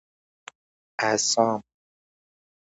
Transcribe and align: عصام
عصام 1.05 1.61